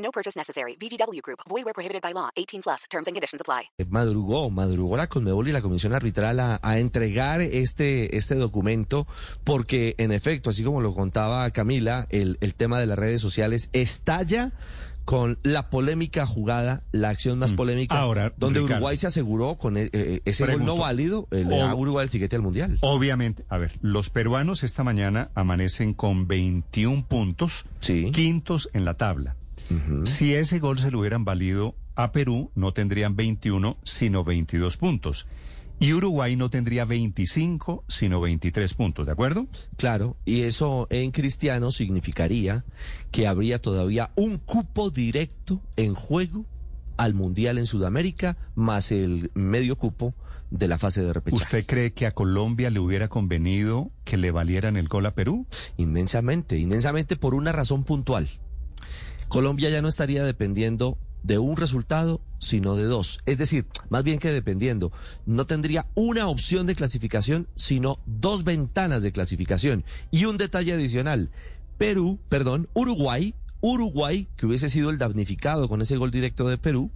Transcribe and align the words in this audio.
No 0.00 0.10
purchase 0.12 0.38
necessary. 0.38 0.76
VGW 0.80 1.20
Group. 1.22 1.40
Void 1.48 1.64
where 1.64 1.74
prohibited 1.74 2.02
by 2.02 2.12
law. 2.12 2.30
18 2.36 2.62
plus. 2.62 2.82
Terms 2.90 3.06
and 3.06 3.14
conditions 3.14 3.40
apply. 3.40 3.70
Madrugó, 3.88 4.50
madrugó 4.50 4.96
la 4.96 5.06
Conmebol 5.08 5.48
y 5.48 5.52
la 5.52 5.62
Comisión 5.62 5.94
Arbitral 5.94 6.40
a, 6.40 6.58
a 6.62 6.78
entregar 6.78 7.40
este, 7.40 8.16
este 8.16 8.34
documento 8.34 9.06
porque, 9.44 9.94
en 9.98 10.12
efecto, 10.12 10.50
así 10.50 10.64
como 10.64 10.80
lo 10.80 10.94
contaba 10.94 11.50
Camila, 11.50 12.06
el, 12.10 12.38
el 12.40 12.54
tema 12.54 12.78
de 12.78 12.86
las 12.86 12.98
redes 12.98 13.20
sociales 13.20 13.68
estalla 13.72 14.52
con 15.04 15.38
la 15.42 15.70
polémica 15.70 16.24
jugada, 16.24 16.84
la 16.92 17.08
acción 17.08 17.38
más 17.38 17.52
polémica, 17.52 17.98
Ahora, 17.98 18.32
donde 18.36 18.60
Ricardo. 18.60 18.76
Uruguay 18.76 18.96
se 18.96 19.08
aseguró 19.08 19.56
con 19.56 19.76
eh, 19.76 19.88
ese 20.24 20.44
gol 20.44 20.48
Pregunto. 20.50 20.74
no 20.76 20.80
válido, 20.80 21.26
eh, 21.32 21.44
le 21.44 21.56
da 21.56 21.70
a 21.70 21.74
Uruguay 21.74 22.04
el 22.04 22.10
tiquete 22.10 22.36
al 22.36 22.42
Mundial. 22.42 22.78
Obviamente, 22.80 23.44
a 23.48 23.58
ver, 23.58 23.76
los 23.82 24.08
peruanos 24.10 24.62
esta 24.62 24.84
mañana 24.84 25.30
amanecen 25.34 25.94
con 25.94 26.28
21 26.28 27.04
puntos, 27.06 27.64
Sí. 27.80 28.10
quintos 28.12 28.70
en 28.72 28.84
la 28.84 28.94
tabla. 28.94 29.34
Si 30.04 30.34
ese 30.34 30.58
gol 30.58 30.78
se 30.78 30.90
lo 30.90 31.00
hubieran 31.00 31.24
valido 31.24 31.74
a 31.94 32.12
Perú, 32.12 32.50
no 32.54 32.72
tendrían 32.72 33.16
21, 33.16 33.76
sino 33.82 34.24
22 34.24 34.76
puntos. 34.76 35.26
Y 35.82 35.94
Uruguay 35.94 36.36
no 36.36 36.50
tendría 36.50 36.84
25, 36.84 37.84
sino 37.88 38.20
23 38.20 38.74
puntos, 38.74 39.06
¿de 39.06 39.12
acuerdo? 39.12 39.46
Claro, 39.78 40.16
y 40.26 40.42
eso 40.42 40.86
en 40.90 41.10
cristiano 41.10 41.70
significaría 41.70 42.66
que 43.10 43.26
habría 43.26 43.62
todavía 43.62 44.10
un 44.14 44.36
cupo 44.36 44.90
directo 44.90 45.62
en 45.76 45.94
juego 45.94 46.44
al 46.98 47.14
Mundial 47.14 47.56
en 47.56 47.64
Sudamérica, 47.64 48.36
más 48.54 48.92
el 48.92 49.30
medio 49.32 49.76
cupo 49.76 50.14
de 50.50 50.68
la 50.68 50.76
fase 50.76 51.02
de 51.02 51.14
repechaje. 51.14 51.44
¿Usted 51.44 51.66
cree 51.66 51.92
que 51.94 52.06
a 52.06 52.10
Colombia 52.10 52.68
le 52.68 52.78
hubiera 52.78 53.08
convenido 53.08 53.90
que 54.04 54.18
le 54.18 54.30
valieran 54.32 54.76
el 54.76 54.86
gol 54.86 55.06
a 55.06 55.14
Perú? 55.14 55.46
Inmensamente, 55.78 56.58
inmensamente 56.58 57.16
por 57.16 57.34
una 57.34 57.52
razón 57.52 57.84
puntual. 57.84 58.28
Colombia 59.30 59.70
ya 59.70 59.80
no 59.80 59.86
estaría 59.86 60.24
dependiendo 60.24 60.98
de 61.22 61.38
un 61.38 61.56
resultado, 61.56 62.20
sino 62.40 62.74
de 62.74 62.82
dos. 62.84 63.20
Es 63.26 63.38
decir, 63.38 63.64
más 63.88 64.02
bien 64.02 64.18
que 64.18 64.32
dependiendo, 64.32 64.90
no 65.24 65.46
tendría 65.46 65.86
una 65.94 66.26
opción 66.26 66.66
de 66.66 66.74
clasificación, 66.74 67.46
sino 67.54 68.00
dos 68.06 68.42
ventanas 68.42 69.04
de 69.04 69.12
clasificación. 69.12 69.84
Y 70.10 70.24
un 70.24 70.36
detalle 70.36 70.72
adicional, 70.72 71.30
Perú, 71.78 72.18
perdón, 72.28 72.68
Uruguay, 72.74 73.34
Uruguay, 73.60 74.26
que 74.36 74.46
hubiese 74.46 74.68
sido 74.68 74.90
el 74.90 74.98
damnificado 74.98 75.68
con 75.68 75.80
ese 75.80 75.96
gol 75.96 76.10
directo 76.10 76.48
de 76.48 76.58
Perú, 76.58 76.90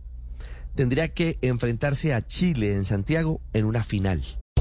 tendría 0.74 1.14
que 1.14 1.38
enfrentarse 1.40 2.14
a 2.14 2.26
Chile 2.26 2.74
en 2.74 2.84
Santiago 2.84 3.40
en 3.52 3.64
una 3.64 3.84
final. 3.84 4.22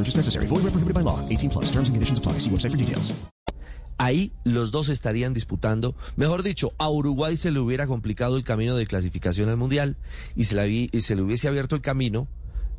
Purchase 0.00 0.16
necessary. 0.18 0.46
Void 0.46 0.62
where 0.62 0.70
prohibited 0.72 0.94
by 0.94 1.02
law. 1.04 1.18
18 1.28 1.50
plus. 1.50 1.66
Terms 1.70 1.88
and 1.88 1.94
conditions 1.96 2.18
apply. 2.18 2.38
See 2.40 2.50
website 2.50 2.70
for 2.70 2.78
details. 2.78 3.12
Ahí 3.98 4.32
los 4.44 4.70
dos 4.70 4.88
estarían 4.88 5.34
disputando. 5.34 5.94
Mejor 6.16 6.42
dicho, 6.42 6.72
a 6.78 6.88
Uruguay 6.88 7.36
se 7.36 7.50
le 7.50 7.60
hubiera 7.60 7.86
complicado 7.86 8.38
el 8.38 8.44
camino 8.44 8.74
de 8.76 8.86
clasificación 8.86 9.50
al 9.50 9.58
Mundial 9.58 9.98
y 10.34 10.44
se, 10.44 10.54
la 10.54 10.64
vi- 10.64 10.88
y 10.90 11.02
se 11.02 11.14
le 11.16 11.20
hubiese 11.22 11.48
abierto 11.48 11.74
el 11.76 11.82
camino 11.82 12.26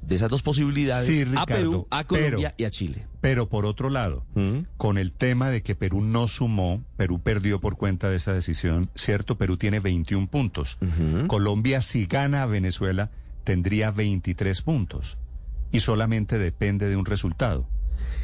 de 0.02 0.16
esas 0.16 0.32
dos 0.32 0.42
posibilidades 0.42 1.06
Sí, 1.06 1.24
a 1.38 1.46
Perú, 1.46 1.86
a 1.92 2.06
Colombia 2.06 2.50
pero- 2.50 2.56
y 2.58 2.64
a 2.64 2.72
Chile. 2.72 3.06
Pero 3.22 3.50
por 3.50 3.68
otro 3.68 3.92
lado, 3.92 4.26
¿Mm? 4.34 4.62
con 4.78 4.98
el 4.98 5.12
tema 5.12 5.52
de 5.52 5.62
que 5.62 5.76
Perú 5.76 6.02
no 6.02 6.28
sumó, 6.28 6.82
Perú 6.98 7.20
perdió 7.22 7.62
por 7.62 7.78
cuenta 7.78 8.10
de 8.10 8.16
esa 8.16 8.34
decisión, 8.34 8.90
¿cierto? 8.96 9.38
Perú 9.38 9.58
tiene 9.58 9.80
21 9.80 10.26
puntos. 10.26 10.80
Colombia, 11.28 11.82
si 11.82 12.08
gana 12.08 12.42
a 12.42 12.46
Venezuela, 12.48 13.12
tendría 13.44 13.92
23 13.92 14.60
puntos. 14.64 15.20
Y 15.72 15.80
solamente 15.80 16.38
depende 16.38 16.90
de 16.90 16.96
un 16.96 17.06
resultado. 17.06 17.68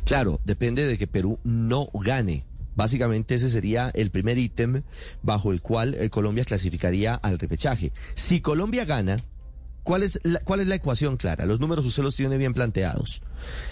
Claro, 0.06 0.40
depende 0.46 0.88
de 0.88 0.98
que 0.98 1.08
Perú 1.08 1.40
no 1.44 1.90
gane. 1.94 2.46
Básicamente 2.76 3.36
ese 3.36 3.50
sería 3.50 3.90
el 3.96 4.12
primer 4.12 4.38
ítem 4.38 4.84
bajo 5.24 5.52
el 5.52 5.62
cual 5.62 5.96
eh, 5.96 6.10
Colombia 6.10 6.46
clasificaría 6.46 7.16
al 7.16 7.40
repechaje. 7.40 7.92
Si 8.14 8.40
Colombia 8.40 8.86
gana, 8.86 9.18
¿cuál 9.82 10.04
es 10.04 10.20
la, 10.24 10.76
ecuación 10.76 11.18
clara? 11.18 11.46
Los 11.46 11.60
números 11.60 11.86
usted 11.86 12.04
los 12.04 12.16
tiene 12.16 12.38
bien 12.38 12.54
planteados. 12.54 13.24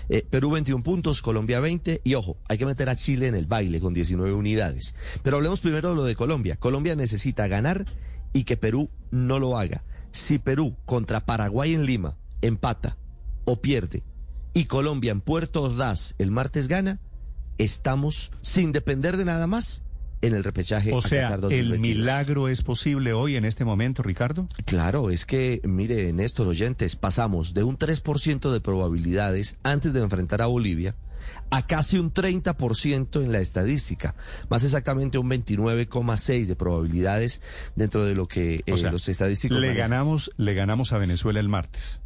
Eh, 0.09 0.25
Perú 0.28 0.50
21 0.50 0.84
puntos, 0.84 1.22
Colombia 1.22 1.59
20 1.59 2.02
y 2.03 2.16
ojo, 2.16 2.38
hay 2.50 2.58
que 2.58 2.66
meter 2.66 2.90
a 2.90 2.96
Chile 2.96 3.28
en 3.28 3.35
el 3.35 3.46
baile 3.46 3.80
con 3.80 3.94
19 3.94 4.34
unidades. 4.34 4.96
Pero 5.22 5.38
hablemos 5.38 5.62
primero 5.62 5.90
de 5.90 5.96
lo 5.96 6.03
de 6.03 6.16
Colombia. 6.16 6.56
Colombia 6.56 6.96
necesita 6.96 7.47
ganar 7.47 7.85
y 8.34 8.44
que 8.44 8.58
Perú 8.58 8.90
no 9.12 9.38
lo 9.38 9.58
haga. 9.58 9.84
Si 10.09 10.40
Perú 10.40 10.75
contra 10.85 11.25
Paraguay 11.25 11.75
en 11.75 11.85
Lima 11.85 12.18
empata 12.41 12.97
o 13.45 13.61
pierde 13.61 14.03
y 14.53 14.66
Colombia 14.66 15.11
en 15.11 15.22
Puerto 15.22 15.63
Ordaz 15.63 16.16
el 16.17 16.31
martes 16.31 16.67
gana, 16.67 17.00
estamos 17.57 18.31
sin 18.41 18.72
depender 18.72 19.17
de 19.17 19.25
nada 19.25 19.47
más 19.47 19.83
en 20.22 20.33
el 20.33 20.44
repechaje. 20.44 20.94
O 20.94 21.01
sea, 21.01 21.35
¿el 21.35 21.41
2022. 21.41 21.79
milagro 21.79 22.47
es 22.47 22.61
posible 22.61 23.13
hoy 23.13 23.35
en 23.35 23.45
este 23.45 23.66
momento, 23.66 24.01
Ricardo? 24.01 24.47
Claro, 24.66 25.11
es 25.11 25.25
que, 25.25 25.61
mire, 25.63 26.11
Néstor 26.13 26.47
Oyentes, 26.47 26.95
pasamos 26.95 27.53
de 27.53 27.63
un 27.63 27.78
3% 27.78 28.51
de 28.51 28.61
probabilidades 28.61 29.57
antes 29.63 29.94
de 29.94 30.01
enfrentar 30.01 30.41
a 30.41 30.47
Bolivia 30.47 30.95
a 31.50 31.66
casi 31.66 31.97
un 31.97 32.13
30% 32.13 33.23
en 33.23 33.31
la 33.31 33.39
estadística, 33.39 34.16
más 34.50 34.63
exactamente 34.63 35.17
un 35.17 35.29
29,6 35.29 36.45
de 36.45 36.55
probabilidades 36.55 37.41
dentro 37.75 38.05
de 38.05 38.16
lo 38.16 38.28
que 38.28 38.63
eh, 38.66 38.73
O 38.73 38.78
sea, 38.78 38.91
los 38.91 39.09
estadísticos 39.09 39.57
le 39.59 39.67
manejan. 39.67 39.89
ganamos, 39.89 40.31
le 40.38 40.53
ganamos 40.53 40.94
a 40.94 40.97
Venezuela 40.97 41.39
el 41.39 41.50
martes. 41.50 42.00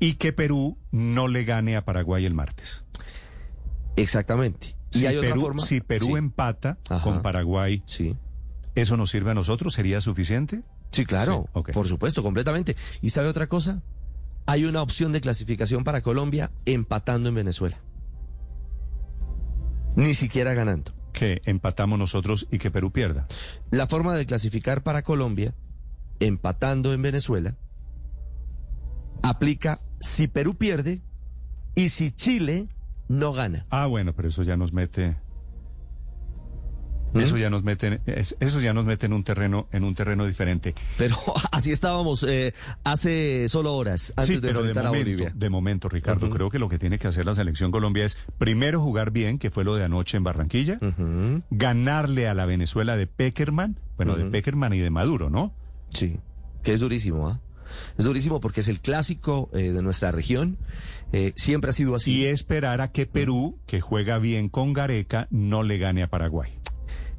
Y 0.00 0.14
que 0.14 0.32
Perú 0.32 0.78
no 0.92 1.26
le 1.28 1.44
gane 1.44 1.76
a 1.76 1.84
Paraguay 1.84 2.24
el 2.24 2.34
martes. 2.34 2.84
Exactamente. 3.96 4.76
Y 4.92 4.98
Si 5.00 5.06
hay 5.06 5.16
otra 5.16 5.30
Perú, 5.30 5.40
forma. 5.40 5.62
si 5.62 5.80
Perú 5.80 6.06
Sí. 6.06 6.12
empata 6.14 6.78
Ajá. 6.88 7.02
con 7.02 7.20
Paraguay, 7.22 7.82
Sí. 7.86 8.16
¿eso 8.74 8.96
nos 8.96 9.10
sirve 9.10 9.32
a 9.32 9.34
nosotros? 9.34 9.74
¿Sería 9.74 10.00
suficiente? 10.00 10.62
Sí, 10.92 11.04
claro, 11.04 11.48
Sí, 11.54 11.72
por 11.72 11.86
supuesto, 11.86 12.22
completamente. 12.22 12.76
¿Y 13.02 13.10
sabe 13.10 13.28
otra 13.28 13.48
cosa? 13.48 13.82
Hay 14.46 14.64
una 14.64 14.80
opción 14.80 15.12
de 15.12 15.20
clasificación 15.20 15.84
para 15.84 16.00
Colombia 16.00 16.50
empatando 16.64 17.28
en 17.28 17.34
Venezuela. 17.34 17.78
Ni 19.96 20.14
siquiera 20.14 20.54
ganando. 20.54 20.94
Que 21.12 21.42
empatamos 21.44 21.98
nosotros 21.98 22.46
y 22.50 22.58
que 22.58 22.70
Perú 22.70 22.92
pierda. 22.92 23.26
La 23.70 23.86
forma 23.88 24.14
de 24.14 24.24
clasificar 24.26 24.82
para 24.82 25.02
Colombia, 25.02 25.54
empatando 26.20 26.94
en 26.94 27.02
Venezuela, 27.02 27.56
aplica 29.22 29.80
si 30.00 30.28
Perú 30.28 30.56
pierde 30.56 31.00
y 31.74 31.88
si 31.88 32.10
Chile 32.10 32.68
no 33.08 33.32
gana. 33.32 33.66
Ah, 33.70 33.86
bueno, 33.86 34.12
pero 34.14 34.28
eso 34.28 34.42
ya 34.42 34.56
nos 34.56 34.72
mete. 34.72 35.16
¿Mm? 37.14 37.20
Eso 37.20 37.38
ya 37.38 37.48
nos 37.48 37.62
mete, 37.62 38.02
eso 38.38 38.60
ya 38.60 38.74
nos 38.74 38.84
mete 38.84 39.06
en 39.06 39.14
un 39.14 39.24
terreno, 39.24 39.66
en 39.72 39.84
un 39.84 39.94
terreno 39.94 40.26
diferente. 40.26 40.74
Pero 40.98 41.16
así 41.52 41.72
estábamos 41.72 42.22
eh, 42.28 42.52
hace 42.84 43.48
solo 43.48 43.74
horas 43.74 44.12
antes 44.16 44.36
sí, 44.36 44.40
de 44.40 44.48
pero 44.48 44.62
de 44.62 44.72
a 44.72 44.74
momento, 44.74 44.98
Bolivia. 44.98 45.32
de 45.34 45.50
momento, 45.50 45.88
Ricardo, 45.88 46.28
creo 46.28 46.50
que 46.50 46.58
lo 46.58 46.68
que 46.68 46.78
tiene 46.78 46.98
que 46.98 47.08
hacer 47.08 47.24
la 47.24 47.34
selección 47.34 47.70
Colombia 47.70 48.04
es 48.04 48.18
primero 48.36 48.82
jugar 48.82 49.10
bien, 49.10 49.38
que 49.38 49.50
fue 49.50 49.64
lo 49.64 49.74
de 49.74 49.84
anoche 49.84 50.18
en 50.18 50.24
Barranquilla, 50.24 50.78
ganarle 51.50 52.28
a 52.28 52.34
la 52.34 52.44
Venezuela 52.44 52.96
de 52.96 53.06
Peckerman, 53.06 53.80
bueno, 53.96 54.16
de. 54.16 54.26
Peckerman 54.26 54.74
y 54.74 54.78
de 54.80 54.90
Maduro, 54.90 55.30
¿no? 55.30 55.54
Sí, 55.90 56.18
que 56.62 56.74
es 56.74 56.80
durísimo, 56.80 57.26
¿ah? 57.28 57.40
Es 57.96 58.04
durísimo 58.04 58.40
porque 58.40 58.60
es 58.60 58.68
el 58.68 58.80
clásico 58.80 59.50
eh, 59.52 59.72
de 59.72 59.82
nuestra 59.82 60.12
región. 60.12 60.58
eh, 61.12 61.32
siempre 61.36 61.70
ha 61.70 61.72
sido 61.72 61.94
así. 61.94 62.12
Y 62.12 62.24
esperar 62.26 62.80
a 62.80 62.92
que 62.92 63.06
Perú, 63.06 63.58
que 63.66 63.80
juega 63.80 64.18
bien 64.18 64.48
con 64.48 64.72
Gareca, 64.72 65.28
no 65.30 65.62
le 65.62 65.78
gane 65.78 66.02
a 66.02 66.08
Paraguay. 66.08 66.52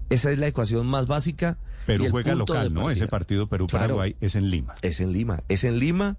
Esa 0.10 0.32
es 0.32 0.38
la 0.38 0.48
ecuación 0.48 0.88
más 0.88 1.08
básica 1.08 1.58
Perú 1.86 2.08
juega 2.12 2.36
local, 2.36 2.74
¿no? 2.74 2.92
Ese 2.92 3.08
partido 3.08 3.48
Perú-Paraguay 3.48 4.16
es 4.22 4.36
en 4.36 4.50
Lima. 4.50 4.76
Es 4.82 5.00
en 5.00 5.12
Lima. 5.12 5.44
Es 5.48 5.64
en 5.64 5.80
Lima. 5.80 6.18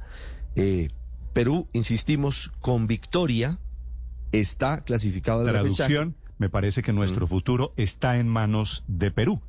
Eh, 0.56 0.90
Perú, 1.32 1.68
insistimos, 1.72 2.50
con 2.60 2.86
victoria 2.86 3.60
está 4.32 4.82
clasificado 4.82 5.44
repechaje. 5.44 5.74
Traducción, 5.74 6.16
me 6.38 6.48
parece 6.48 6.82
que 6.82 6.92
nuestro 6.92 7.26
futuro 7.26 7.72
está 7.76 8.18
en 8.18 8.28
manos 8.28 8.84
de 8.88 9.10
Perú. 9.10 9.42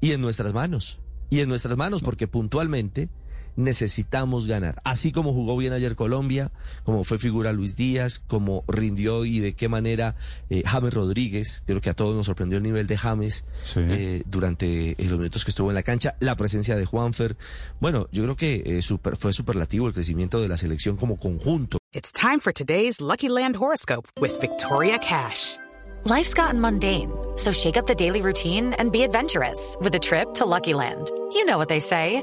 Y 0.00 0.12
en 0.12 0.20
nuestras 0.20 0.54
manos. 0.54 1.00
Y 1.30 1.40
en 1.40 1.48
nuestras 1.48 1.76
manos, 1.76 2.02
porque 2.02 2.28
puntualmente 2.28 3.08
necesitamos 3.56 4.46
ganar. 4.46 4.80
Así 4.84 5.12
como 5.12 5.32
jugó 5.32 5.56
bien 5.56 5.72
ayer 5.72 5.96
Colombia, 5.96 6.50
como 6.84 7.04
fue 7.04 7.18
figura 7.18 7.52
Luis 7.52 7.76
Díaz, 7.76 8.20
como 8.26 8.64
rindió 8.68 9.24
y 9.24 9.40
de 9.40 9.54
qué 9.54 9.68
manera 9.68 10.16
eh, 10.50 10.62
James 10.64 10.94
Rodríguez, 10.94 11.62
creo 11.66 11.80
que 11.80 11.90
a 11.90 11.94
todos 11.94 12.14
nos 12.14 12.26
sorprendió 12.26 12.58
el 12.58 12.64
nivel 12.64 12.86
de 12.86 12.96
James 12.96 13.44
Sí. 13.72 13.80
eh, 13.80 14.22
durante 14.26 14.90
eh, 14.92 14.96
los 15.08 15.18
minutos 15.18 15.44
que 15.44 15.50
estuvo 15.50 15.70
en 15.70 15.74
la 15.74 15.82
cancha, 15.82 16.16
la 16.20 16.36
presencia 16.36 16.76
de 16.76 16.84
Juanfer. 16.86 17.36
Bueno, 17.80 18.08
yo 18.12 18.22
creo 18.24 18.36
que 18.36 18.62
eh, 18.64 18.82
super- 18.82 19.16
fue 19.16 19.32
superlativo 19.32 19.86
el 19.88 19.94
crecimiento 19.94 20.40
de 20.40 20.48
la 20.48 20.56
selección 20.56 20.96
como 20.96 21.16
conjunto. 21.18 21.78
It's 21.92 22.12
time 22.12 22.40
for 22.40 22.52
today's 22.52 23.00
Lucky 23.00 23.28
Land 23.28 23.56
horoscope 23.56 24.08
with 24.20 24.32
Victoria 24.40 24.98
Cash. 24.98 25.56
Life's 26.06 26.34
gotten 26.34 26.60
mundane, 26.60 27.10
so 27.36 27.50
shake 27.52 27.78
up 27.78 27.86
the 27.86 27.94
daily 27.94 28.20
routine 28.20 28.74
and 28.78 28.90
be 28.92 29.02
adventurous 29.04 29.76
with 29.80 29.94
a 29.94 29.98
trip 29.98 30.34
to 30.34 30.44
Lucky 30.44 30.74
Land. 30.74 31.10
You 31.32 31.44
know 31.46 31.56
what 31.56 31.68
they 31.68 31.80
say. 31.80 32.22